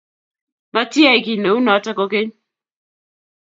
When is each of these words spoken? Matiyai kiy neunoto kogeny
Matiyai 0.73 1.23
kiy 1.25 1.39
neunoto 1.41 1.91
kogeny 1.97 2.31